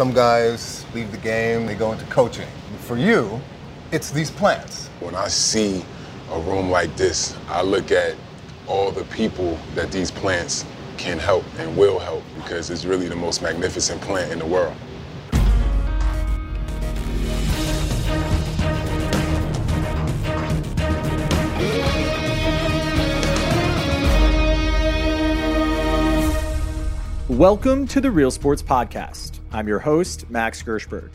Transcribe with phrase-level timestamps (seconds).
[0.00, 2.48] Some guys leave the game, they go into coaching.
[2.78, 3.38] For you,
[3.92, 4.88] it's these plants.
[5.00, 5.84] When I see
[6.30, 8.14] a room like this, I look at
[8.66, 10.64] all the people that these plants
[10.96, 14.74] can help and will help because it's really the most magnificent plant in the world.
[27.40, 29.38] Welcome to the Real Sports Podcast.
[29.50, 31.08] I'm your host, Max Gershberg.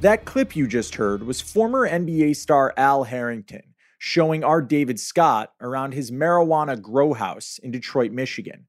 [0.00, 5.54] That clip you just heard was former NBA star Al Harrington showing our David Scott
[5.60, 8.68] around his marijuana grow house in Detroit, Michigan.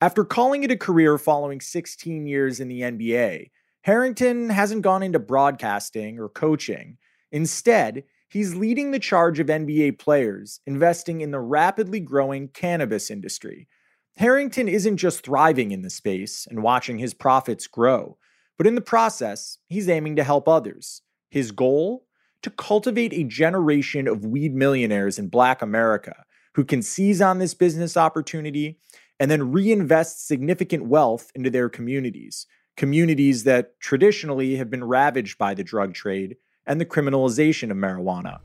[0.00, 3.50] After calling it a career following 16 years in the NBA,
[3.82, 6.96] Harrington hasn't gone into broadcasting or coaching.
[7.30, 13.68] Instead, he's leading the charge of NBA players investing in the rapidly growing cannabis industry
[14.16, 18.18] Harrington isn't just thriving in the space and watching his profits grow,
[18.58, 21.02] but in the process, he's aiming to help others.
[21.30, 22.04] His goal?
[22.42, 27.54] To cultivate a generation of weed millionaires in Black America who can seize on this
[27.54, 28.78] business opportunity
[29.18, 35.54] and then reinvest significant wealth into their communities, communities that traditionally have been ravaged by
[35.54, 38.40] the drug trade and the criminalization of marijuana.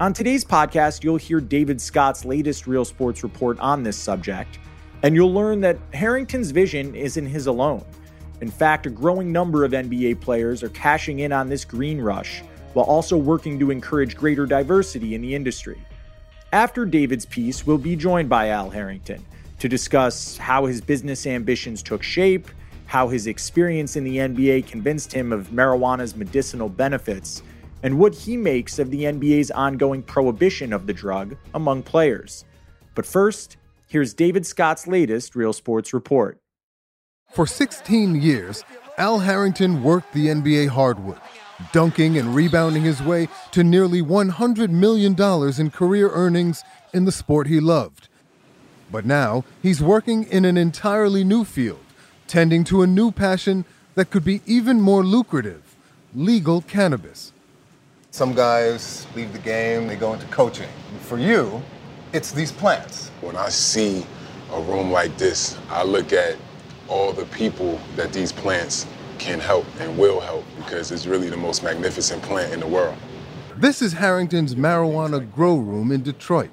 [0.00, 4.58] On today's podcast, you'll hear David Scott's latest Real Sports report on this subject,
[5.02, 7.84] and you'll learn that Harrington's vision isn't his alone.
[8.40, 12.42] In fact, a growing number of NBA players are cashing in on this green rush
[12.72, 15.78] while also working to encourage greater diversity in the industry.
[16.50, 19.22] After David's piece, we'll be joined by Al Harrington
[19.58, 22.48] to discuss how his business ambitions took shape,
[22.86, 27.42] how his experience in the NBA convinced him of marijuana's medicinal benefits,
[27.82, 32.44] and what he makes of the NBA's ongoing prohibition of the drug among players.
[32.94, 36.38] But first, here's David Scott's latest Real Sports report.
[37.32, 38.64] For 16 years,
[38.98, 41.20] Al Harrington worked the NBA hardwood,
[41.72, 45.14] dunking and rebounding his way to nearly $100 million
[45.58, 48.08] in career earnings in the sport he loved.
[48.90, 51.84] But now he's working in an entirely new field,
[52.26, 53.64] tending to a new passion
[53.94, 55.76] that could be even more lucrative
[56.14, 57.32] legal cannabis.
[58.20, 60.68] Some guys leave the game, they go into coaching.
[61.04, 61.62] For you,
[62.12, 63.08] it's these plants.
[63.22, 64.04] When I see
[64.52, 66.36] a room like this, I look at
[66.86, 68.86] all the people that these plants
[69.16, 72.94] can help and will help because it's really the most magnificent plant in the world.
[73.56, 76.50] This is Harrington's marijuana grow room in Detroit.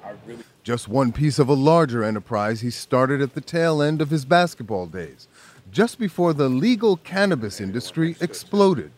[0.62, 4.24] Just one piece of a larger enterprise he started at the tail end of his
[4.24, 5.28] basketball days,
[5.70, 8.90] just before the legal cannabis industry exploded.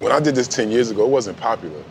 [0.00, 1.84] When I did this 10 years ago, it wasn't popular.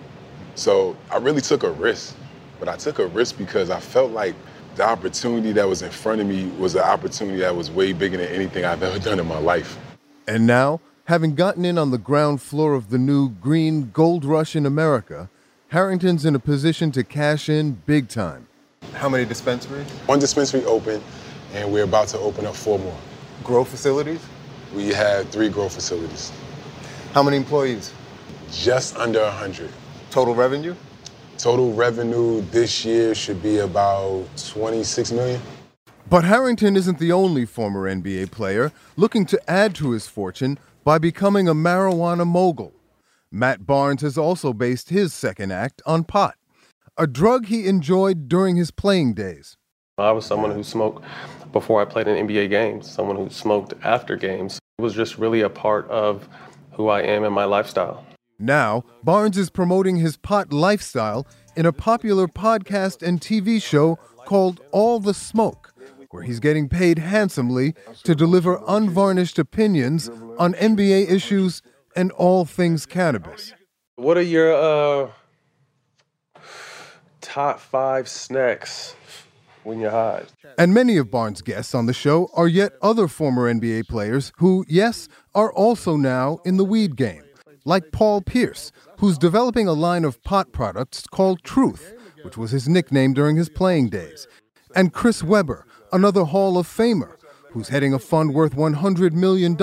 [0.56, 2.16] So I really took a risk,
[2.60, 4.36] but I took a risk because I felt like
[4.76, 8.18] the opportunity that was in front of me was an opportunity that was way bigger
[8.18, 9.78] than anything I've ever done in my life.
[10.28, 14.56] And now, having gotten in on the ground floor of the new green gold rush
[14.56, 15.30] in America,
[15.70, 18.48] Harrington's in a position to cash in big time.
[18.94, 19.90] How many dispensaries?
[20.06, 21.02] One dispensary open,
[21.54, 22.98] and we're about to open up four more.
[23.44, 24.26] Grow facilities?
[24.74, 26.32] We have three grow facilities.
[27.14, 27.94] How many employees?
[28.52, 29.70] Just under 100.
[30.16, 30.74] Total revenue?
[31.38, 35.42] Total revenue this year should be about 26 million.
[36.10, 41.00] But Harrington isn't the only former NBA player looking to add to his fortune by
[41.00, 42.72] becoming a marijuana mogul.
[43.30, 46.36] Matt Barnes has also based his second act on pot,
[46.98, 49.58] a drug he enjoyed during his playing days.
[49.98, 51.04] I was someone who smoked
[51.52, 54.60] before I played in NBA games, someone who smoked after games.
[54.80, 56.30] It was just really a part of
[56.72, 58.06] who I am and my lifestyle.
[58.38, 64.60] Now, Barnes is promoting his pot lifestyle in a popular podcast and TV show called
[64.72, 65.74] All the Smoke,
[66.10, 71.62] where he's getting paid handsomely to deliver unvarnished opinions on NBA issues
[71.96, 73.54] and all things cannabis.
[73.96, 75.12] What are your uh,
[77.22, 78.96] top five snacks
[79.64, 80.24] when you're high?
[80.58, 84.66] And many of Barnes' guests on the show are yet other former NBA players who,
[84.68, 87.25] yes, are also now in the weed game
[87.66, 92.70] like Paul Pierce, who's developing a line of pot products called Truth, which was his
[92.70, 94.28] nickname during his playing days,
[94.76, 97.16] and Chris Webber, another Hall of Famer
[97.56, 99.56] who's heading a fund worth $100 million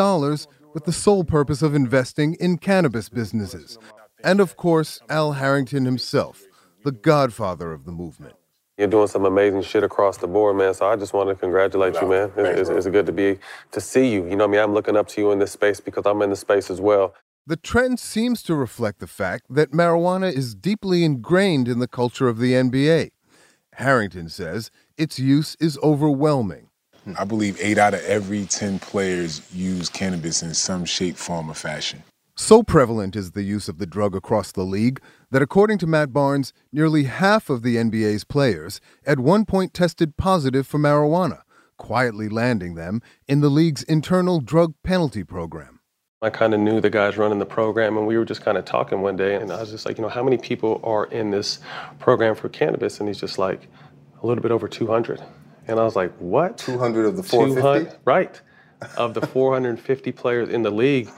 [0.73, 3.79] with the sole purpose of investing in cannabis businesses.
[4.25, 6.43] And of course, Al Harrington himself,
[6.85, 8.35] the godfather of the movement.
[8.79, 10.73] You're doing some amazing shit across the board, man.
[10.73, 12.33] So I just want to congratulate you, man.
[12.35, 13.39] It's, it's, it's good to be
[13.73, 14.27] to see you.
[14.27, 16.31] You know, I mean, I'm looking up to you in this space because I'm in
[16.31, 17.15] the space as well.
[17.45, 22.29] The trend seems to reflect the fact that marijuana is deeply ingrained in the culture
[22.29, 23.11] of the NBA.
[23.75, 26.69] Harrington says its use is overwhelming.
[27.03, 27.15] Hmm.
[27.19, 31.55] I believe eight out of every 10 players use cannabis in some shape, form, or
[31.55, 32.05] fashion.
[32.37, 35.01] So prevalent is the use of the drug across the league
[35.33, 40.17] that, according to Matt Barnes, nearly half of the NBA's players at one point tested
[40.17, 41.41] positive for marijuana,
[41.77, 45.81] quietly landing them in the league's internal drug penalty program.
[46.23, 48.65] I kind of knew the guys running the program, and we were just kind of
[48.65, 51.33] talking one day, and I was just like, you know, how many people are in
[51.33, 51.59] this
[51.99, 53.01] program for cannabis?
[53.01, 53.69] And he's just like,
[54.23, 55.21] a little bit over 200.
[55.67, 56.59] And I was like, what?
[56.59, 57.99] 200 of the 450?
[58.05, 58.41] Right.
[58.97, 61.11] Of the 450 players in the league.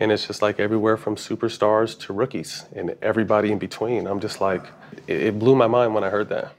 [0.00, 4.06] And it's just like everywhere from superstars to rookies and everybody in between.
[4.06, 4.64] I'm just like,
[5.06, 6.52] it blew my mind when I heard that.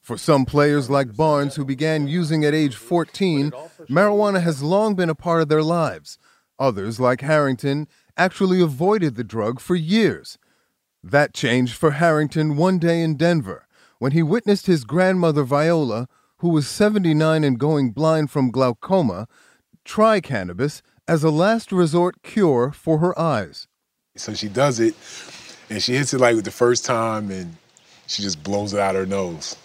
[0.00, 3.50] For some players like Barnes, who began using at age 14,
[3.88, 6.18] marijuana has long been a part of their lives.
[6.58, 10.38] Others, like Harrington, actually avoided the drug for years.
[11.02, 13.66] That changed for Harrington one day in Denver
[13.98, 16.08] when he witnessed his grandmother Viola
[16.44, 19.26] who was 79 and going blind from glaucoma,
[19.82, 23.66] try cannabis as a last resort cure for her eyes.
[24.16, 24.94] So she does it,
[25.70, 27.56] and she hits it like the first time, and
[28.06, 29.56] she just blows it out her nose.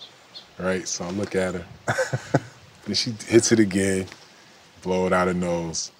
[0.57, 0.87] Right?
[0.87, 1.65] So I look at her.
[2.85, 4.05] then she hits it again,
[4.81, 5.91] blow it out her nose.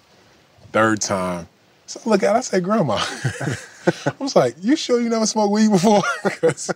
[0.72, 1.48] Third time.
[1.86, 2.98] So I look at her, I say, Grandma.
[4.06, 6.02] I was like, you sure you never smoked weed before?
[6.22, 6.70] Because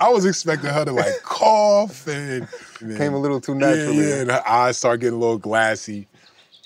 [0.00, 2.46] I was expecting her to like cough and,
[2.80, 3.96] and Came a little too naturally.
[3.98, 6.06] Yeah, yeah, and her eyes start getting a little glassy.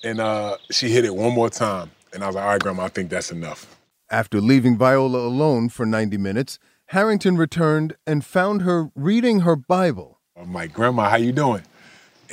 [0.02, 1.90] And uh, she hit it one more time.
[2.12, 3.74] And I was like, all right, Grandma, I think that's enough.
[4.10, 10.20] After leaving Viola alone for 90 minutes, Harrington returned and found her reading her Bible.
[10.36, 11.62] I'm like, Grandma, how you doing?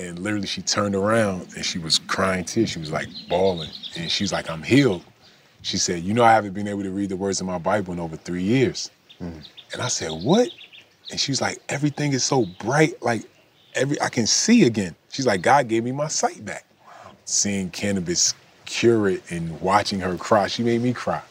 [0.01, 2.71] And literally she turned around and she was crying tears.
[2.71, 3.69] She was like bawling.
[3.95, 5.03] And she's like, I'm healed.
[5.61, 7.93] She said, You know, I haven't been able to read the words of my Bible
[7.93, 8.89] in over three years.
[9.21, 9.47] Mm.
[9.73, 10.49] And I said, What?
[11.11, 13.23] And she was like, Everything is so bright, like
[13.75, 14.95] every I can see again.
[15.09, 16.65] She's like, God gave me my sight back.
[16.85, 17.11] Wow.
[17.25, 18.33] Seeing cannabis
[18.65, 21.21] cure it and watching her cry, she made me cry.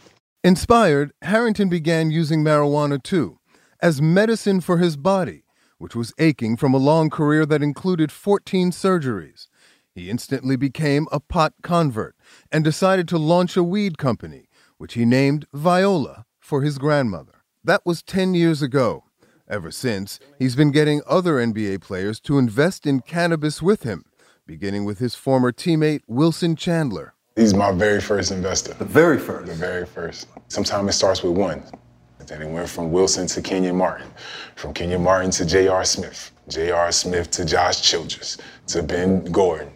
[0.45, 3.39] Inspired, Harrington began using marijuana too,
[3.83, 5.43] as medicine for his body,
[5.81, 9.47] which was aching from a long career that included 14 surgeries.
[9.95, 12.15] He instantly became a pot convert
[12.53, 17.45] and decided to launch a weed company, which he named Viola for his grandmother.
[17.65, 19.05] That was 10 years ago.
[19.49, 24.05] Ever since, he's been getting other NBA players to invest in cannabis with him,
[24.47, 27.15] beginning with his former teammate Wilson Chandler.
[27.37, 28.75] He's my very first investor.
[28.75, 29.47] The very first?
[29.47, 30.29] The very first.
[30.49, 31.63] Sometimes it starts with one.
[32.27, 34.07] Then it went from Wilson to Kenyon Martin,
[34.55, 35.85] from Kenyon Martin to J.R.
[35.85, 36.93] Smith, J.R.
[36.93, 38.39] Smith to Josh Childress,
[38.69, 39.73] to Ben Gordon.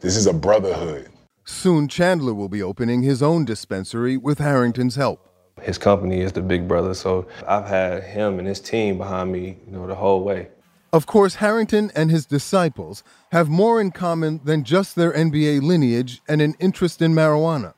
[0.00, 1.08] This is a brotherhood.
[1.44, 5.26] Soon, Chandler will be opening his own dispensary with Harrington's help.
[5.62, 9.58] His company is the big brother, so I've had him and his team behind me,
[9.66, 10.48] you know, the whole way.
[10.92, 13.02] Of course, Harrington and his disciples
[13.32, 17.74] have more in common than just their NBA lineage and an interest in marijuana.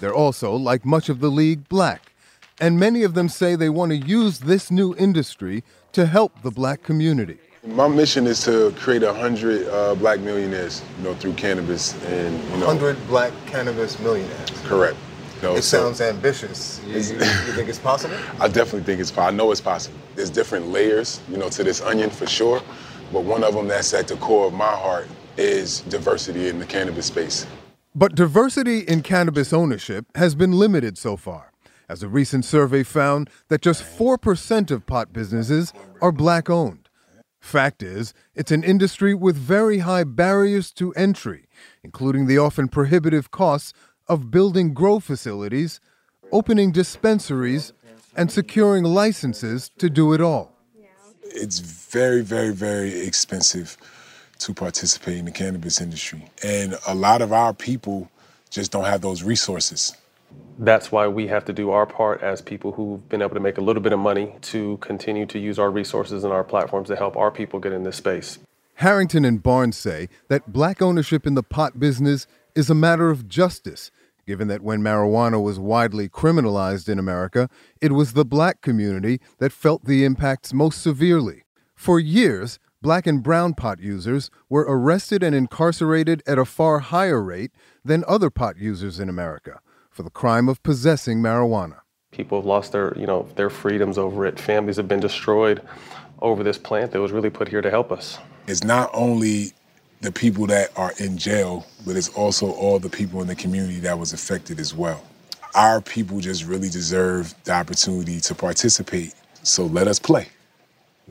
[0.00, 2.11] They're also, like much of the league, black,
[2.60, 6.50] and many of them say they want to use this new industry to help the
[6.50, 7.38] black community.
[7.64, 12.42] My mission is to create a hundred uh, black millionaires, you know, through cannabis and
[12.50, 12.66] you know.
[12.66, 14.50] Hundred black cannabis millionaires.
[14.64, 14.96] Correct.
[15.36, 16.80] You know, it so sounds ambitious.
[16.86, 18.16] You, you, think it's possible?
[18.40, 19.10] I definitely think it's.
[19.10, 19.34] possible.
[19.34, 19.98] I know it's possible.
[20.16, 22.60] There's different layers, you know, to this onion for sure.
[23.12, 25.06] But one of them that's at the core of my heart
[25.36, 27.46] is diversity in the cannabis space.
[27.94, 31.51] But diversity in cannabis ownership has been limited so far,
[31.92, 36.88] as a recent survey found that just 4% of pot businesses are black owned.
[37.38, 41.48] Fact is, it's an industry with very high barriers to entry,
[41.84, 43.74] including the often prohibitive costs
[44.08, 45.80] of building grow facilities,
[46.32, 47.74] opening dispensaries,
[48.16, 50.56] and securing licenses to do it all.
[51.24, 53.76] It's very, very, very expensive
[54.38, 56.30] to participate in the cannabis industry.
[56.42, 58.10] And a lot of our people
[58.48, 59.94] just don't have those resources
[60.58, 63.58] that's why we have to do our part as people who've been able to make
[63.58, 66.96] a little bit of money to continue to use our resources and our platforms to
[66.96, 68.38] help our people get in this space.
[68.74, 73.28] Harrington and Barnes say that black ownership in the pot business is a matter of
[73.28, 73.90] justice,
[74.26, 77.48] given that when marijuana was widely criminalized in America,
[77.80, 81.42] it was the black community that felt the impacts most severely.
[81.74, 87.22] For years, black and brown pot users were arrested and incarcerated at a far higher
[87.22, 87.52] rate
[87.84, 89.60] than other pot users in America
[89.92, 91.76] for the crime of possessing marijuana.
[92.10, 94.40] People have lost their, you know, their freedoms over it.
[94.40, 95.62] Families have been destroyed
[96.20, 98.18] over this plant that was really put here to help us.
[98.46, 99.52] It's not only
[100.00, 103.78] the people that are in jail, but it's also all the people in the community
[103.80, 105.04] that was affected as well.
[105.54, 109.14] Our people just really deserve the opportunity to participate.
[109.42, 110.28] So let us play.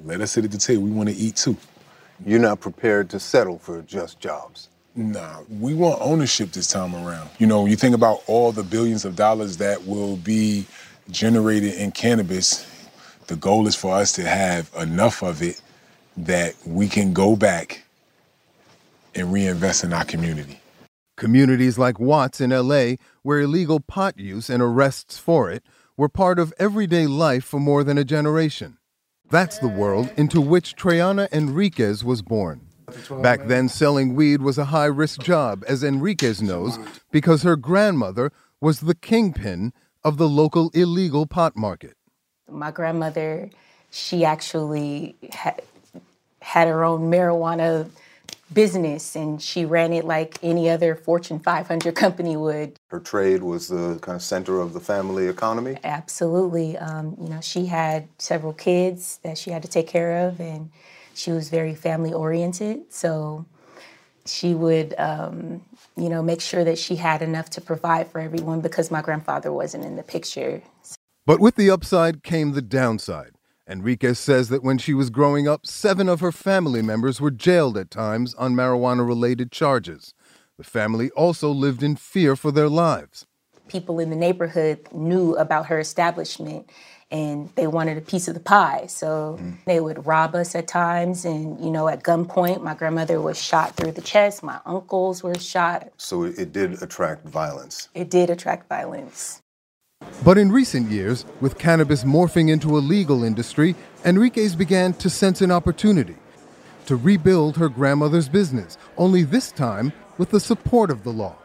[0.03, 0.83] Let us sit at the table.
[0.83, 1.55] We want to eat too.
[2.25, 4.69] You're not prepared to settle for just jobs.
[4.95, 7.29] Nah, we want ownership this time around.
[7.39, 10.65] You know, you think about all the billions of dollars that will be
[11.09, 12.67] generated in cannabis,
[13.27, 15.61] the goal is for us to have enough of it
[16.17, 17.83] that we can go back
[19.15, 20.59] and reinvest in our community.
[21.15, 25.63] Communities like Watts in LA, where illegal pot use and arrests for it
[25.95, 28.77] were part of everyday life for more than a generation.
[29.29, 32.70] That's the world into which Treyana Enriquez was born.
[33.21, 36.77] Back then, selling weed was a high risk job, as Enriquez knows,
[37.11, 41.95] because her grandmother was the kingpin of the local illegal pot market.
[42.49, 43.49] My grandmother,
[43.91, 45.61] she actually had,
[46.41, 47.89] had her own marijuana
[48.53, 52.75] business and she ran it like any other Fortune 500 company would.
[52.89, 55.77] Her trade was the kind of center of the family economy.
[55.83, 56.77] Absolutely.
[56.77, 60.69] Um, you know, she had several kids that she had to take care of and
[61.13, 62.91] she was very family oriented.
[62.91, 63.45] So
[64.25, 65.61] she would, um,
[65.97, 69.51] you know, make sure that she had enough to provide for everyone because my grandfather
[69.51, 70.61] wasn't in the picture.
[71.25, 73.31] But with the upside came the downside.
[73.67, 77.77] Enriquez says that when she was growing up, seven of her family members were jailed
[77.77, 80.13] at times on marijuana related charges.
[80.57, 83.25] The family also lived in fear for their lives.
[83.71, 86.69] People in the neighborhood knew about her establishment
[87.09, 88.85] and they wanted a piece of the pie.
[88.87, 89.55] So mm.
[89.65, 93.77] they would rob us at times and, you know, at gunpoint, my grandmother was shot
[93.77, 95.89] through the chest, my uncles were shot.
[95.95, 97.87] So it did attract violence.
[97.93, 99.41] It did attract violence.
[100.25, 105.41] But in recent years, with cannabis morphing into a legal industry, Enriquez began to sense
[105.41, 106.15] an opportunity
[106.87, 111.37] to rebuild her grandmother's business, only this time with the support of the law.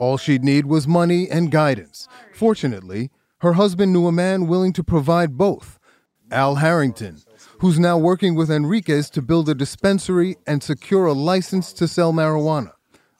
[0.00, 2.08] All she'd need was money and guidance.
[2.32, 5.78] Fortunately, her husband knew a man willing to provide both
[6.30, 7.18] Al Harrington,
[7.58, 12.14] who's now working with Enriquez to build a dispensary and secure a license to sell
[12.14, 12.72] marijuana,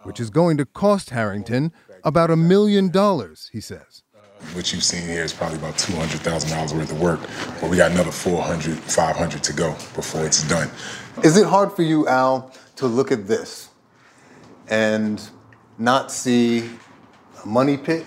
[0.04, 1.70] which is going to cost Harrington
[2.02, 4.02] about a million dollars, he says.
[4.54, 7.20] What you've seen here is probably about $200,000 worth of work,
[7.60, 10.70] but we got another 400, 500 to go before it's done.
[11.22, 13.68] Is it hard for you, Al, to look at this
[14.68, 15.20] and
[15.80, 16.70] not see
[17.42, 18.04] a money pit?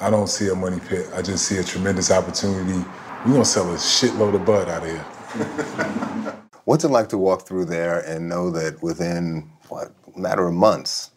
[0.00, 1.06] I don't see a money pit.
[1.14, 2.82] I just see a tremendous opportunity.
[3.24, 6.36] We're gonna sell a shitload of bud out of here.
[6.64, 11.10] What's it like to walk through there and know that within what matter of months,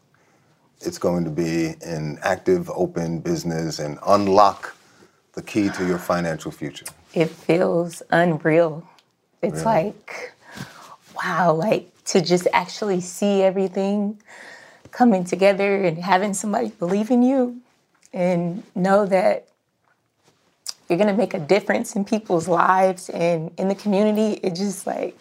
[0.82, 4.76] it's going to be an active, open business and unlock
[5.34, 6.86] the key to your financial future?
[7.14, 8.86] It feels unreal.
[9.42, 9.66] It's really?
[9.66, 10.34] like,
[11.16, 14.22] wow, like to just actually see everything
[14.98, 17.62] coming together and having somebody believe in you
[18.14, 19.48] and know that
[20.90, 24.40] you're gonna make a difference in people's lives and in the community.
[24.42, 25.16] It just like,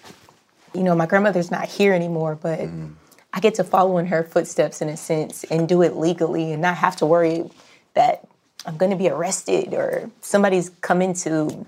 [0.75, 2.95] you know, my grandmother's not here anymore, but mm.
[3.35, 6.63] I get to follow in her footsteps in a sense and do it legally and
[6.63, 7.45] not have to worry
[7.93, 8.27] that
[8.65, 11.67] I'm going to be arrested or somebody's coming to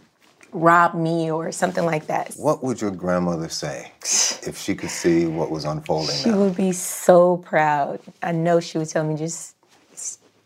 [0.52, 2.34] rob me or something like that.
[2.34, 3.92] What would your grandmother say
[4.46, 6.16] if she could see what was unfolding?
[6.16, 6.38] She now?
[6.38, 8.00] would be so proud.
[8.22, 9.54] I know she would tell me just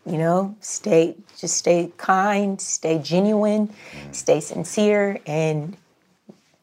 [0.05, 4.15] you know, stay just stay kind, stay genuine, mm.
[4.15, 5.77] stay sincere and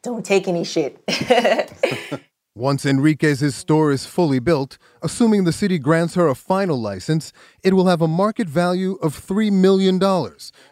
[0.03, 1.03] don't take any shit.
[2.57, 7.33] Once Enriquez's store is fully built, assuming the city grants her a final license,
[7.63, 9.99] it will have a market value of $3 million,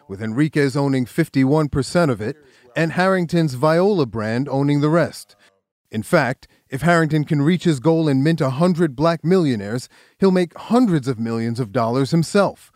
[0.07, 2.35] with Enriquez owning 51% of it
[2.75, 5.35] and Harrington's Viola brand owning the rest.
[5.91, 10.31] In fact, if Harrington can reach his goal and mint a 100 black millionaires, he'll
[10.31, 12.71] make hundreds of millions of dollars himself,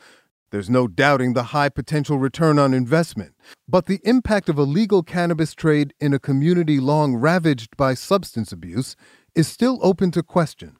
[0.53, 3.33] there's no doubting the high potential return on investment,
[3.67, 8.51] but the impact of a legal cannabis trade in a community long ravaged by substance
[8.51, 8.95] abuse
[9.33, 10.77] is still open to question.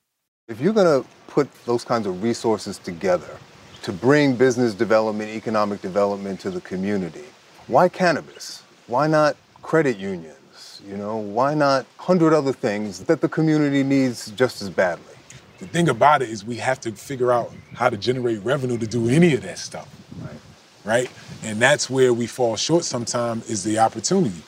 [0.47, 3.35] If you're going to put those kinds of resources together
[3.81, 7.25] to bring business development, economic development to the community,
[7.65, 8.62] why cannabis?
[8.87, 10.81] Why not credit unions?
[10.87, 15.05] You know, why not hundred other things that the community needs just as badly?
[15.59, 18.87] The thing about it is we have to figure out how to generate revenue to
[18.87, 19.87] do any of that stuff.
[20.21, 20.35] Right.
[20.83, 21.11] Right?
[21.43, 24.41] And that's where we fall short sometimes is the opportunity.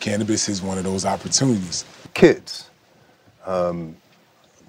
[0.00, 1.84] Cannabis is one of those opportunities.
[2.14, 2.70] kids,
[3.46, 3.96] um,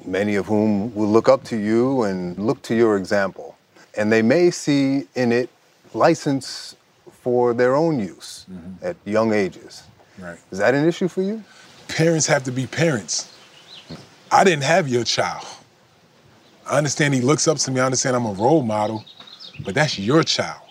[0.05, 3.57] many of whom will look up to you and look to your example.
[3.97, 5.49] And they may see in it
[5.93, 6.75] license
[7.23, 8.85] for their own use mm-hmm.
[8.85, 9.83] at young ages.
[10.19, 10.37] Right.
[10.51, 11.41] Is that an issue for you?
[11.87, 13.33] Parents have to be parents.
[14.29, 15.47] I didn't have your child.
[16.69, 17.79] I understand he looks up to me.
[17.79, 19.05] I understand I'm a role model,
[19.63, 20.61] but that's your child.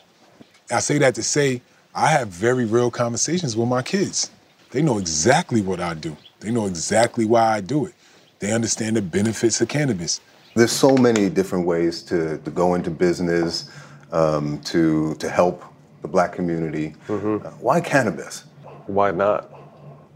[0.71, 1.63] I say that to say
[1.95, 4.31] I have very real conversations with my kids.
[4.71, 6.17] They know exactly what I do.
[6.41, 7.95] They know exactly why I do it.
[8.41, 10.21] They understand the benefits of cannabis.
[10.55, 13.71] There's so many different ways to, to go into business,
[14.11, 15.65] um, to, to help
[16.03, 16.95] the black community.
[17.09, 17.47] Mm-hmm.
[17.47, 18.45] Uh, why cannabis?
[18.87, 19.51] Why not?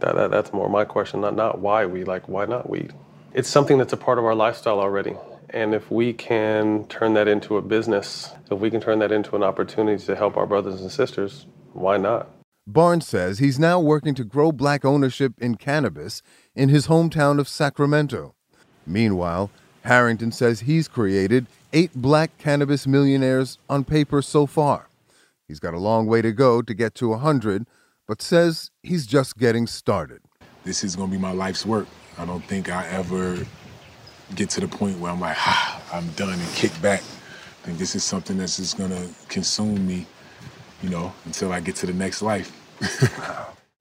[0.00, 2.92] That, that, that's more my question, not, not why we like, why not weed?
[3.32, 5.16] It's something that's a part of our lifestyle already.
[5.50, 9.36] And if we can turn that into a business, if we can turn that into
[9.36, 12.28] an opportunity to help our brothers and sisters, why not?
[12.66, 16.20] Barnes says he's now working to grow black ownership in cannabis
[16.54, 18.34] in his hometown of Sacramento.
[18.86, 19.50] Meanwhile,
[19.82, 24.88] Harrington says he's created eight black cannabis millionaires on paper so far.
[25.48, 27.66] He's got a long way to go to get to 100,
[28.08, 30.20] but says he's just getting started.
[30.64, 31.86] This is going to be my life's work.
[32.18, 33.38] I don't think I ever
[34.34, 37.00] get to the point where I'm like, ah, I'm done and kick back.
[37.00, 40.06] I think this is something that's just going to consume me,
[40.82, 42.52] you know, until I get to the next life.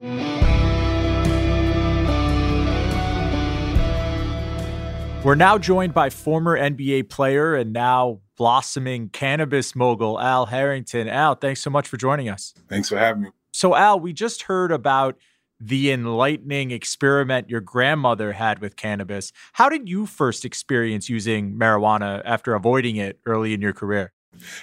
[5.24, 11.08] We're now joined by former NBA player and now blossoming cannabis mogul, Al Harrington.
[11.08, 12.54] Al, thanks so much for joining us.
[12.68, 13.30] Thanks for having me.
[13.52, 15.16] So, Al, we just heard about
[15.58, 19.32] the enlightening experiment your grandmother had with cannabis.
[19.54, 24.12] How did you first experience using marijuana after avoiding it early in your career?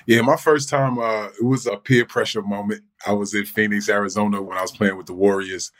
[0.06, 2.84] Yeah, my first time, uh, it was a peer pressure moment.
[3.06, 5.72] I was in Phoenix, Arizona when I was playing with the Warriors.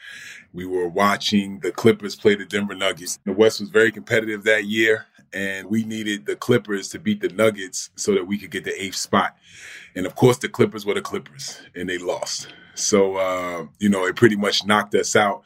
[0.52, 3.18] We were watching the Clippers play the Denver Nuggets.
[3.24, 7.28] The West was very competitive that year, and we needed the Clippers to beat the
[7.28, 9.36] Nuggets so that we could get the eighth spot.
[9.94, 12.52] And of course, the Clippers were the Clippers, and they lost.
[12.74, 15.44] So, uh, you know, it pretty much knocked us out.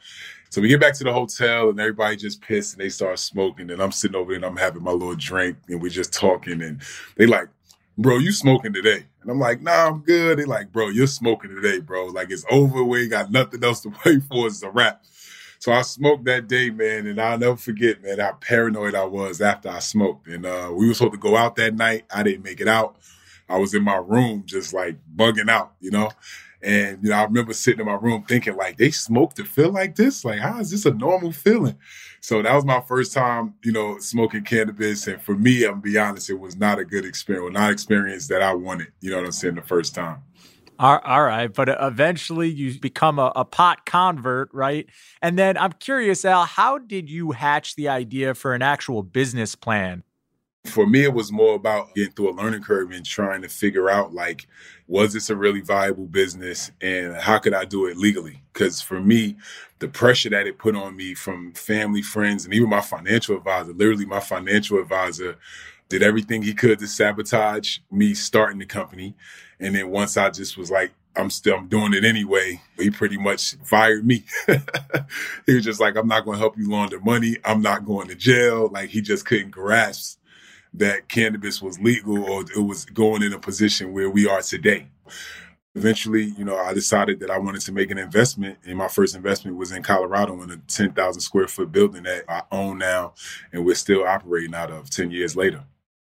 [0.51, 3.69] So we get back to the hotel and everybody just pissed and they start smoking.
[3.69, 6.63] And I'm sitting over there and I'm having my little drink and we're just talking.
[6.63, 6.81] And
[7.17, 7.49] they like,
[7.99, 9.05] bro, you smoking today?
[9.21, 10.39] And I'm like, nah, I'm good.
[10.39, 12.07] They like, bro, you're smoking today, bro.
[12.07, 12.83] Like it's over.
[12.83, 14.47] We ain't got nothing else to wait for.
[14.47, 15.03] It's a wrap.
[15.59, 19.41] So I smoked that day, man, and I'll never forget, man, how paranoid I was
[19.41, 20.27] after I smoked.
[20.27, 22.05] And uh, we were supposed to go out that night.
[22.13, 22.97] I didn't make it out.
[23.49, 26.11] I was in my room just like bugging out, you know?
[26.61, 29.71] And you know, I remember sitting in my room thinking, like, they smoke to feel
[29.71, 30.25] like this?
[30.25, 31.77] Like, how is this a normal feeling?
[32.21, 35.07] So that was my first time, you know, smoking cannabis.
[35.07, 38.27] And for me, I'm gonna be honest, it was not a good experience, not experience
[38.27, 40.23] that I wanted, you know what I'm saying, the first time.
[40.79, 44.87] All right, but eventually you become a, a, pot convert, right?
[45.21, 49.55] And then I'm curious, Al, how did you hatch the idea for an actual business
[49.55, 50.03] plan?
[50.65, 53.89] For me, it was more about getting through a learning curve and trying to figure
[53.89, 54.47] out like,
[54.87, 58.41] was this a really viable business and how could I do it legally?
[58.53, 59.37] Because for me,
[59.79, 63.71] the pressure that it put on me from family, friends, and even my financial advisor,
[63.73, 65.37] literally my financial advisor
[65.87, 69.15] did everything he could to sabotage me starting the company.
[69.59, 72.61] And then once I just was like, I'm still I'm doing it anyway.
[72.77, 74.23] He pretty much fired me.
[75.45, 77.37] he was just like, I'm not going to help you launder money.
[77.43, 78.69] I'm not going to jail.
[78.69, 80.18] Like he just couldn't grasp
[80.73, 84.87] that cannabis was legal or it was going in a position where we are today.
[85.75, 89.15] Eventually, you know, I decided that I wanted to make an investment, and my first
[89.15, 93.13] investment was in Colorado in a 10,000 square foot building that I own now,
[93.53, 95.63] and we're still operating out of 10 years later.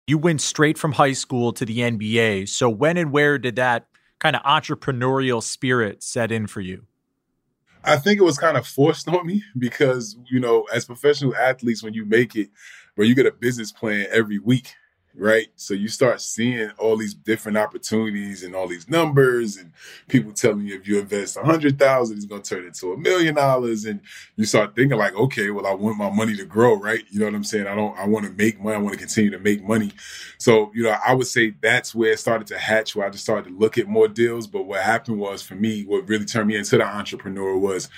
[0.07, 2.49] You went straight from high school to the NBA.
[2.49, 3.85] So, when and where did that
[4.19, 6.85] kind of entrepreneurial spirit set in for you?
[7.83, 11.81] I think it was kind of forced on me because, you know, as professional athletes,
[11.81, 12.49] when you make it,
[12.95, 14.73] where you get a business plan every week,
[15.15, 15.47] right?
[15.55, 19.71] So you start seeing all these different opportunities and all these numbers and
[20.07, 23.35] people telling you if you invest a hundred thousand, it's gonna turn into a million
[23.35, 23.85] dollars.
[23.85, 24.01] And
[24.35, 27.03] you start thinking like, okay, well, I want my money to grow, right?
[27.09, 27.67] You know what I'm saying?
[27.67, 29.91] I don't I want to make money, I want to continue to make money.
[30.37, 33.23] So, you know, I would say that's where it started to hatch, where I just
[33.23, 34.47] started to look at more deals.
[34.47, 37.89] But what happened was for me, what really turned me into the entrepreneur was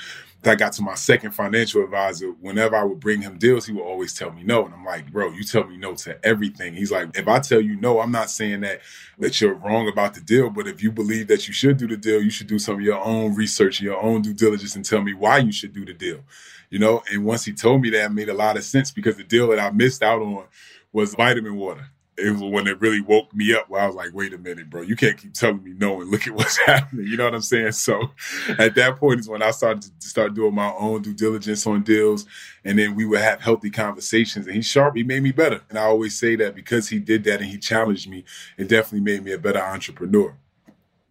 [0.48, 3.84] I got to my second financial advisor, whenever I would bring him deals, he would
[3.84, 4.66] always tell me no.
[4.66, 6.74] And I'm like, bro, you tell me no to everything.
[6.74, 8.82] He's like, if I tell you no, I'm not saying that
[9.20, 11.98] that you're wrong about the deal, but if you believe that you should do the
[11.98, 15.02] deal, you should do some of your own research, your own due diligence, and tell
[15.02, 16.22] me why you should do the deal.
[16.70, 19.24] You know, and once he told me that, made a lot of sense because the
[19.24, 20.46] deal that I missed out on
[20.92, 24.12] was vitamin water it was when it really woke me up where I was like,
[24.14, 27.08] wait a minute, bro, you can't keep telling me no and look at what's happening.
[27.08, 27.72] You know what I'm saying?
[27.72, 28.12] So
[28.60, 31.82] at that point is when I started to start doing my own due diligence on
[31.82, 32.26] deals.
[32.64, 34.46] And then we would have healthy conversations.
[34.46, 35.62] And he's sharp, he made me better.
[35.70, 38.26] And I always say that because he did that and he challenged me,
[38.58, 40.36] it definitely made me a better entrepreneur.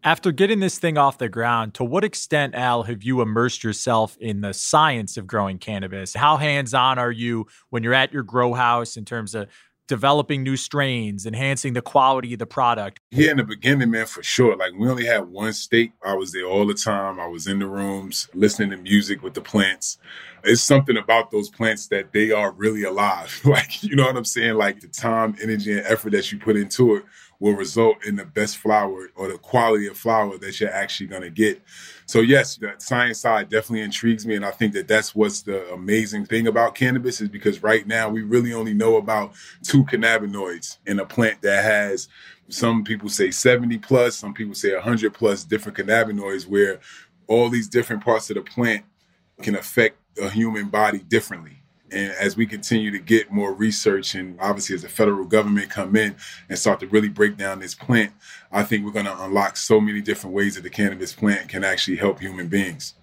[0.04, 4.16] After getting this thing off the ground, to what extent, Al, have you immersed yourself
[4.18, 6.12] in the science of growing cannabis?
[6.12, 9.48] How hands on are you when you're at your grow house in terms of
[9.88, 13.00] developing new strains, enhancing the quality of the product?
[13.10, 14.56] Yeah, in the beginning, man, for sure.
[14.56, 15.92] Like we only had one state.
[16.04, 17.20] I was there all the time.
[17.20, 19.98] I was in the rooms listening to music with the plants.
[20.44, 23.40] It's something about those plants that they are really alive.
[23.44, 24.54] like, you know what I'm saying?
[24.54, 27.04] Like the time, energy, and effort that you put into it
[27.42, 31.22] will result in the best flower or the quality of flower that you're actually going
[31.22, 31.61] to get.
[32.07, 35.68] So yes, the science side definitely intrigues me, and I think that that's what's the
[35.72, 39.33] amazing thing about cannabis is because right now we really only know about
[39.64, 42.07] two cannabinoids in a plant that has
[42.48, 46.78] some people say 70 plus, some people say 100 plus different cannabinoids, where
[47.26, 48.85] all these different parts of the plant
[49.40, 51.62] can affect a human body differently.
[51.92, 55.94] And as we continue to get more research and obviously as the federal government come
[55.96, 56.16] in
[56.48, 58.12] and start to really break down this plant,
[58.50, 61.64] I think we're going to unlock so many different ways that the cannabis plant can
[61.64, 62.94] actually help human beings.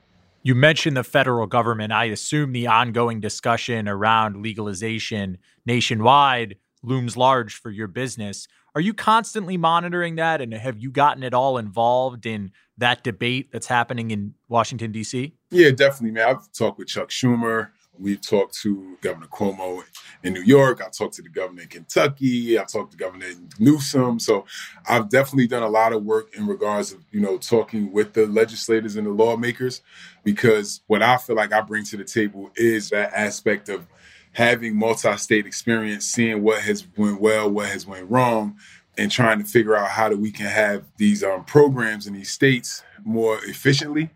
[0.41, 1.91] You mentioned the federal government.
[1.91, 8.47] I assume the ongoing discussion around legalization nationwide looms large for your business.
[8.75, 10.41] Are you constantly monitoring that?
[10.41, 15.33] And have you gotten at all involved in that debate that's happening in Washington, D.C.?
[15.51, 16.29] Yeah, definitely, man.
[16.29, 17.69] I've talked with Chuck Schumer.
[17.99, 19.83] We've talked to Governor Cuomo
[20.23, 20.81] in New York.
[20.81, 22.57] I talked to the governor in Kentucky.
[22.57, 23.27] I talked to Governor
[23.59, 24.19] Newsom.
[24.19, 24.45] So
[24.87, 28.25] I've definitely done a lot of work in regards of, you know, talking with the
[28.27, 29.81] legislators and the lawmakers
[30.23, 33.85] because what I feel like I bring to the table is that aspect of
[34.31, 38.57] having multi-state experience, seeing what has went well, what has went wrong,
[38.97, 42.29] and trying to figure out how that we can have these um, programs in these
[42.31, 44.09] states more efficiently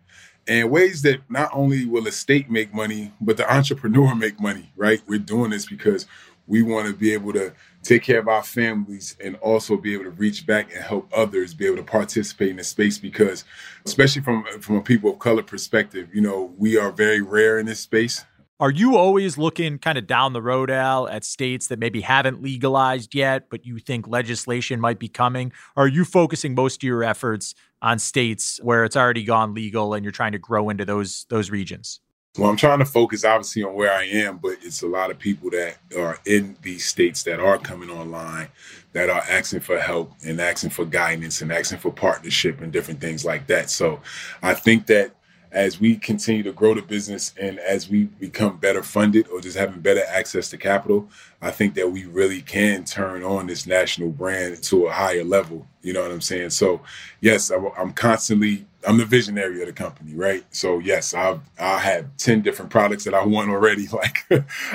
[0.46, 4.72] and ways that not only will the state make money, but the entrepreneur make money,
[4.76, 5.02] right?
[5.06, 6.06] We're doing this because
[6.46, 7.52] we want to be able to
[7.82, 11.54] take care of our families and also be able to reach back and help others
[11.54, 13.44] be able to participate in the space because
[13.86, 17.66] especially from from a people of color perspective, you know, we are very rare in
[17.66, 18.24] this space.
[18.60, 22.40] Are you always looking kind of down the road, Al, at states that maybe haven't
[22.40, 25.52] legalized yet, but you think legislation might be coming?
[25.74, 29.92] Or are you focusing most of your efforts on states where it's already gone legal
[29.92, 32.00] and you're trying to grow into those those regions?
[32.38, 35.18] Well, I'm trying to focus obviously on where I am, but it's a lot of
[35.18, 38.48] people that are in these states that are coming online
[38.92, 43.00] that are asking for help and asking for guidance and asking for partnership and different
[43.00, 43.68] things like that.
[43.68, 44.00] So
[44.42, 45.12] I think that
[45.54, 49.56] as we continue to grow the business and as we become better funded or just
[49.56, 51.08] having better access to capital,
[51.40, 55.66] I think that we really can turn on this national brand to a higher level.
[55.82, 56.50] You know what I'm saying?
[56.50, 56.82] So,
[57.20, 60.44] yes, I'm constantly I'm the visionary of the company, right?
[60.50, 63.88] So yes, I've I have ten different products that I want already.
[63.94, 64.26] Like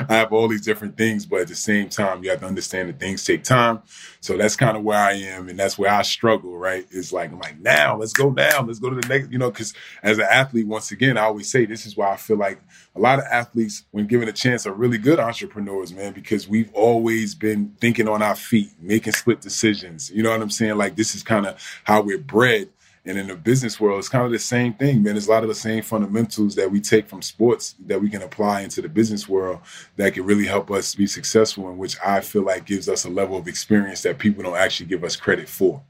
[0.10, 2.88] I have all these different things, but at the same time, you have to understand
[2.88, 3.82] that things take time.
[4.22, 6.58] So that's kind of where I am, and that's where I struggle.
[6.58, 6.88] Right?
[6.90, 9.32] It's like I'm like now, let's go now, let's go to the next.
[9.32, 12.16] You know, because as an athlete, once again, I always say this is why I
[12.16, 12.62] feel like
[12.96, 16.74] a lot of athletes, when given a chance, are really good entrepreneurs, man, because we've
[16.74, 20.10] always been thinking on our feet, making split decisions.
[20.12, 20.78] You know what I'm saying?
[20.78, 22.70] Like this is kind of how we're bred
[23.10, 25.16] and in the business world, it's kind of the same thing, man.
[25.16, 28.22] There's a lot of the same fundamentals that we take from sports that we can
[28.22, 29.60] apply into the business world
[29.96, 33.10] that can really help us be successful, and which I feel like gives us a
[33.10, 35.82] level of experience that people don't actually give us credit for.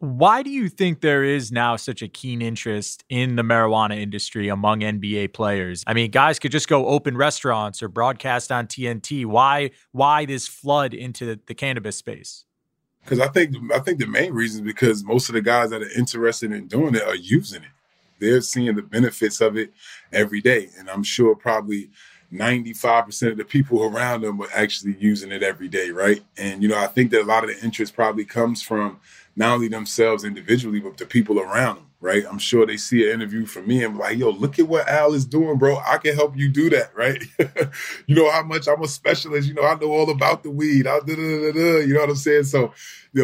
[0.00, 4.48] Why do you think there is now such a keen interest in the marijuana industry
[4.48, 5.82] among NBA players?
[5.86, 9.24] I mean, guys could just go open restaurants or broadcast on TNT.
[9.24, 12.44] Why why this flood into the cannabis space?
[13.06, 15.80] Because I think I think the main reason is because most of the guys that
[15.80, 17.68] are interested in doing it are using it.
[18.18, 19.72] They're seeing the benefits of it
[20.12, 21.90] every day, and I'm sure probably
[22.32, 26.20] 95% of the people around them are actually using it every day, right?
[26.36, 28.98] And you know, I think that a lot of the interest probably comes from
[29.36, 32.24] not only themselves individually, but the people around them right?
[32.28, 35.14] I'm sure they see an interview from me and like, yo, look at what Al
[35.14, 35.78] is doing, bro.
[35.78, 37.22] I can help you do that, right?
[38.06, 39.48] you know how much I'm a specialist.
[39.48, 40.86] You know, I know all about the weed.
[40.86, 42.44] I, you know what I'm saying?
[42.44, 42.72] So,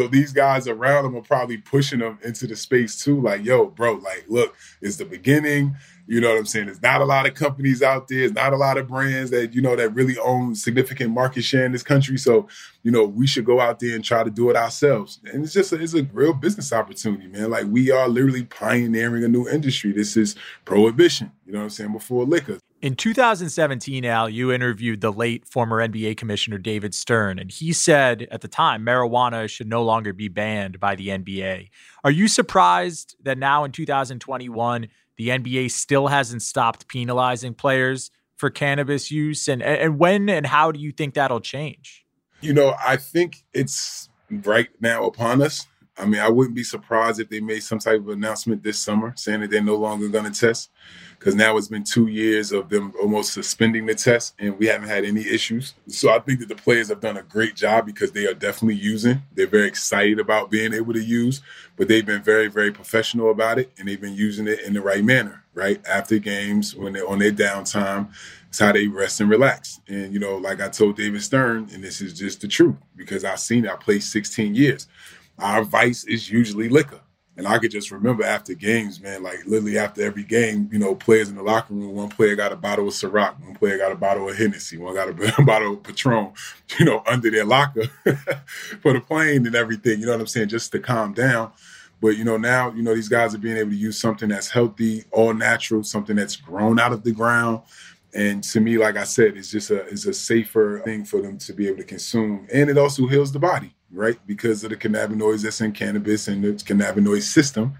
[0.01, 3.19] know, these guys around them are probably pushing them into the space too.
[3.21, 5.75] Like, yo, bro, like, look, it's the beginning.
[6.05, 6.65] You know what I'm saying?
[6.65, 8.19] There's not a lot of companies out there.
[8.19, 11.65] There's not a lot of brands that, you know, that really own significant market share
[11.65, 12.17] in this country.
[12.17, 12.47] So,
[12.81, 15.19] you know, we should go out there and try to do it ourselves.
[15.31, 17.49] And it's just, a, it's a real business opportunity, man.
[17.51, 19.93] Like we are literally pioneering a new industry.
[19.93, 22.59] This is prohibition, you know what I'm saying, before liquor.
[22.83, 28.27] In 2017, Al, you interviewed the late former NBA Commissioner David Stern, and he said
[28.29, 31.69] at the time marijuana should no longer be banned by the NBA.
[32.03, 38.49] Are you surprised that now in 2021, the NBA still hasn't stopped penalizing players for
[38.49, 39.47] cannabis use?
[39.47, 42.05] And, and when and how do you think that'll change?
[42.41, 45.67] You know, I think it's right now upon us.
[45.97, 49.13] I mean, I wouldn't be surprised if they made some type of announcement this summer
[49.15, 50.69] saying that they're no longer going to test
[51.23, 54.89] because now it's been two years of them almost suspending the test and we haven't
[54.89, 55.73] had any issues.
[55.87, 58.75] So I think that the players have done a great job because they are definitely
[58.75, 59.21] using.
[59.33, 61.39] They're very excited about being able to use,
[61.77, 64.81] but they've been very, very professional about it and they've been using it in the
[64.81, 65.81] right manner, right?
[65.87, 68.11] After games, when they're on their downtime,
[68.49, 69.79] it's how they rest and relax.
[69.87, 73.23] And, you know, like I told David Stern, and this is just the truth because
[73.23, 74.87] I've seen it, I played 16 years
[75.39, 77.01] our vice is usually liquor.
[77.35, 80.93] And I could just remember after games, man, like literally after every game, you know,
[80.93, 83.91] players in the locker room, one player got a bottle of Ciroc, one player got
[83.91, 86.31] a bottle of Hennessy, one got a, bottle of Patron,
[86.77, 87.87] you know, under their locker
[88.81, 91.51] for the plane and everything, you know what I'm saying, just to calm down.
[92.01, 94.49] But, you know, now, you know, these guys are being able to use something that's
[94.49, 97.61] healthy, all natural, something that's grown out of the ground.
[98.13, 101.39] And to me, like I said, it's just a, it's a safer thing for them
[101.39, 102.47] to be able to consume.
[102.53, 104.19] And it also heals the body right?
[104.25, 107.75] Because of the cannabinoids that's in cannabis and the cannabinoid system,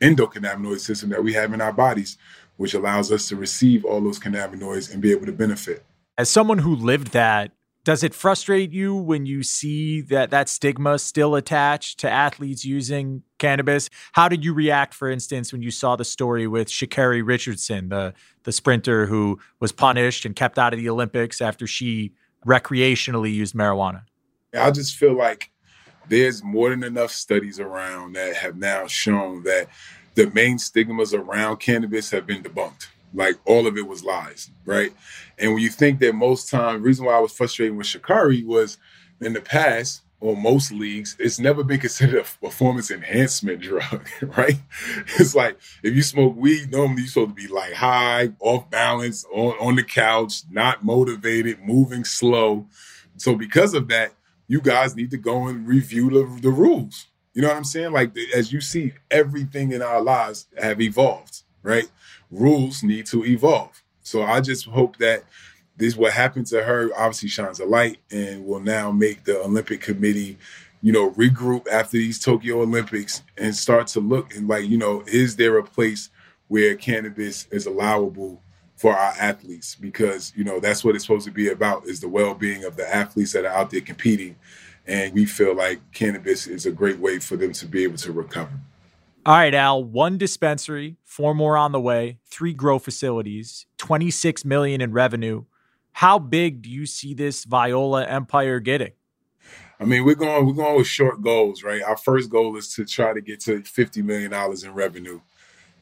[0.00, 2.16] endocannabinoid system that we have in our bodies,
[2.56, 5.84] which allows us to receive all those cannabinoids and be able to benefit.
[6.16, 7.52] As someone who lived that,
[7.84, 13.22] does it frustrate you when you see that that stigma still attached to athletes using
[13.38, 13.88] cannabis?
[14.12, 18.12] How did you react, for instance, when you saw the story with Sha'Carri Richardson, the
[18.42, 22.12] the sprinter who was punished and kept out of the Olympics after she
[22.46, 24.02] recreationally used marijuana?
[24.54, 25.50] I just feel like
[26.08, 29.68] there's more than enough studies around that have now shown that
[30.14, 32.88] the main stigmas around cannabis have been debunked.
[33.14, 34.92] Like all of it was lies, right?
[35.38, 38.78] And when you think that most time, reason why I was frustrated with Sha'Carri was
[39.20, 44.56] in the past, or most leagues, it's never been considered a performance enhancement drug, right?
[45.18, 49.24] It's like if you smoke weed, normally you're supposed to be like high, off balance,
[49.32, 52.66] on, on the couch, not motivated, moving slow.
[53.16, 54.12] So because of that,
[54.48, 57.06] you guys need to go and review the, the rules.
[57.34, 57.92] You know what I'm saying?
[57.92, 61.88] Like as you see, everything in our lives have evolved, right?
[62.30, 63.82] Rules need to evolve.
[64.02, 65.24] So I just hope that
[65.76, 69.80] this what happened to her obviously shines a light and will now make the Olympic
[69.80, 70.38] Committee,
[70.82, 75.04] you know, regroup after these Tokyo Olympics and start to look and like, you know,
[75.06, 76.10] is there a place
[76.48, 78.42] where cannabis is allowable
[78.78, 82.08] for our athletes because you know that's what it's supposed to be about is the
[82.08, 84.36] well-being of the athletes that are out there competing
[84.86, 88.12] and we feel like cannabis is a great way for them to be able to
[88.12, 88.52] recover
[89.26, 94.80] all right al one dispensary four more on the way three grow facilities 26 million
[94.80, 95.44] in revenue
[95.92, 98.92] how big do you see this viola empire getting
[99.80, 101.82] I mean, we're going we're going with short goals, right?
[101.82, 105.20] Our first goal is to try to get to fifty million dollars in revenue.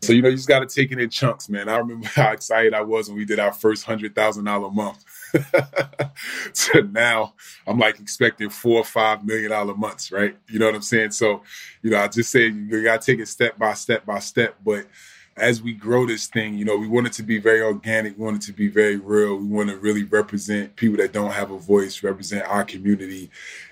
[0.02, 1.68] So, you know, you just got to take it in chunks, man.
[1.68, 5.04] I remember how excited I was when we did our first $100,000 month.
[6.52, 7.35] so now
[7.66, 10.37] I'm like expecting four or five million dollar months, right?
[10.48, 11.12] You know what I'm saying?
[11.12, 11.42] So,
[11.82, 14.56] you know, I just say you got to take it step by step by step.
[14.64, 14.87] But
[15.37, 18.16] as we grow this thing, you know, we want it to be very organic.
[18.16, 19.37] We want it to be very real.
[19.37, 23.30] We want to really represent people that don't have a voice, represent our community,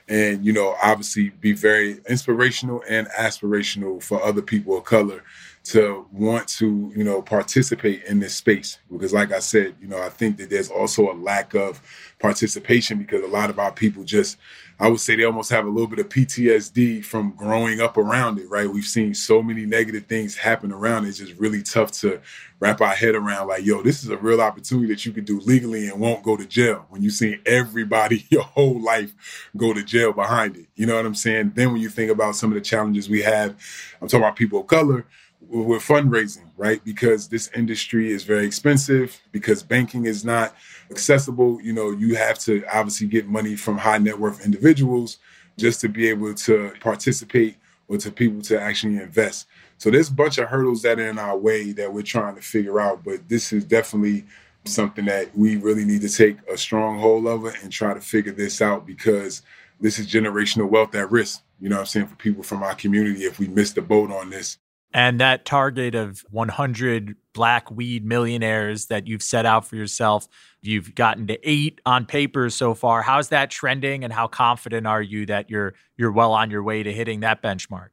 [0.09, 5.23] and, you know, obviously be very inspirational and aspirational for other people of color
[5.65, 8.79] to want to, you know, participate in this space.
[8.93, 11.81] Because like I said, you know, I think that there's also a lack of
[12.19, 14.37] participation because a lot of our people just,
[14.79, 18.39] I would say they almost have a little bit of PTSD from growing up around
[18.39, 18.69] it, right?
[18.69, 21.09] We've seen so many negative things happen around it.
[21.09, 22.21] It's just really tough to
[22.61, 25.41] wrap our head around like, yo, this is a real opportunity that you could do
[25.41, 29.15] legally and won't go to jail when you've seen everybody your whole life
[29.57, 30.67] go to jail behind it.
[30.75, 31.53] You know what I'm saying?
[31.55, 33.57] Then when you think about some of the challenges we have,
[34.03, 35.07] I'm talking about people of color,
[35.49, 36.85] with fundraising, right?
[36.85, 40.55] Because this industry is very expensive, because banking is not
[40.91, 41.61] accessible.
[41.61, 45.19] You know, you have to obviously get money from high net worth individuals
[45.59, 47.57] just to be able to participate
[47.89, 49.47] or to people to actually invest.
[49.79, 52.43] So there's a bunch of hurdles that are in our way that we're trying to
[52.43, 54.25] figure out, but this is definitely
[54.65, 58.33] something that we really need to take a strong hold of and try to figure
[58.33, 59.43] this out because
[59.81, 61.43] this is generational wealth at risk.
[61.61, 62.07] You know I'm saying?
[62.07, 64.59] For people from our community, if we miss the boat on this,
[64.95, 70.29] and that target of 100 black weed millionaires that you've set out for yourself,
[70.63, 73.03] you've gotten to eight on paper so far.
[73.03, 76.85] How's that trending, and how confident are you that you're you're well on your way
[76.85, 77.89] to hitting that benchmark?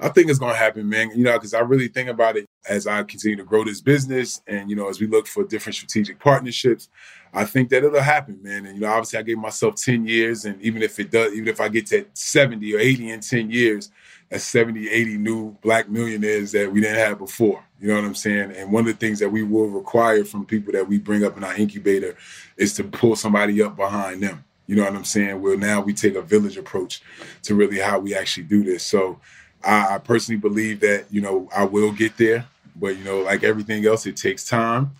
[0.00, 1.10] I think it's to happen, man.
[1.14, 4.42] You know, because I really think about it as I continue to grow this business
[4.46, 6.88] and, you know, as we look for different strategic partnerships,
[7.32, 8.66] I think that it'll happen, man.
[8.66, 10.44] And, you know, obviously I gave myself 10 years.
[10.44, 13.50] And even if it does, even if I get to 70 or 80 in 10
[13.50, 13.90] years,
[14.28, 17.64] that's 70, 80 new black millionaires that we didn't have before.
[17.80, 18.52] You know what I'm saying?
[18.52, 21.36] And one of the things that we will require from people that we bring up
[21.36, 22.16] in our incubator
[22.56, 24.44] is to pull somebody up behind them.
[24.66, 25.40] You know what I'm saying?
[25.40, 27.02] Well, now we take a village approach
[27.42, 28.84] to really how we actually do this.
[28.84, 29.18] So
[29.64, 32.46] I, I personally believe that, you know, I will get there.
[32.76, 34.92] But, you know, like everything else, it takes time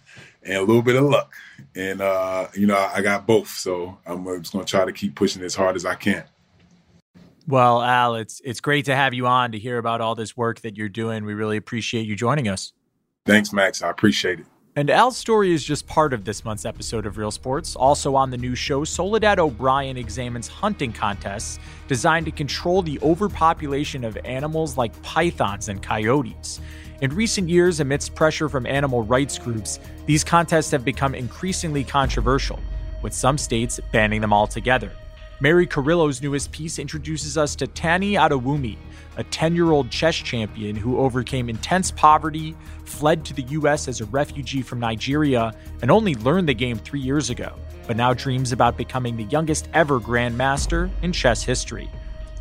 [0.43, 1.33] and a little bit of luck.
[1.75, 3.49] And, uh, you know, I got both.
[3.49, 6.25] So I'm just going to try to keep pushing as hard as I can.
[7.47, 10.61] Well, Al, it's it's great to have you on to hear about all this work
[10.61, 11.25] that you're doing.
[11.25, 12.73] We really appreciate you joining us.
[13.27, 13.83] Thanks, Max.
[13.83, 14.47] I appreciate it.
[14.77, 17.75] And Al's story is just part of this month's episode of Real Sports.
[17.75, 24.05] Also on the new show, Soledad O'Brien examines hunting contests designed to control the overpopulation
[24.05, 26.61] of animals like pythons and coyotes.
[27.01, 32.59] In recent years, amidst pressure from animal rights groups, these contests have become increasingly controversial,
[33.01, 34.93] with some states banning them altogether.
[35.41, 38.77] Mary Carillo's newest piece introduces us to Tani Adewumi,
[39.17, 44.03] a 10 year old chess champion who overcame intense poverty, fled to the US as
[44.03, 48.53] a refugee from Nigeria, and only learned the game three years ago, but now dreams
[48.53, 51.89] about becoming the youngest ever grandmaster in chess history.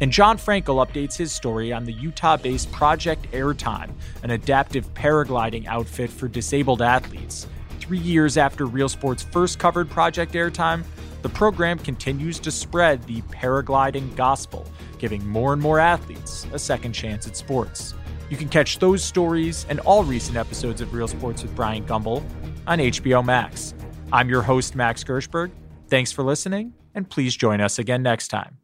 [0.01, 3.91] And Jon Frankel updates his story on the Utah based Project Airtime,
[4.23, 7.47] an adaptive paragliding outfit for disabled athletes.
[7.79, 10.83] Three years after Real Sports first covered Project Airtime,
[11.21, 14.65] the program continues to spread the paragliding gospel,
[14.99, 17.93] giving more and more athletes a second chance at sports.
[18.29, 22.23] You can catch those stories and all recent episodes of Real Sports with Bryant Gumbel
[22.67, 23.73] on HBO Max.
[24.13, 25.51] I'm your host, Max Gershberg.
[25.87, 28.59] Thanks for listening, and please join us again next time.